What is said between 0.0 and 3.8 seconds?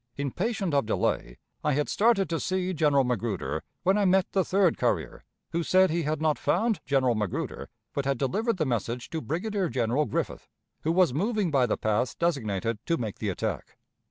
Impatient of delay, I had started to see General Magruder,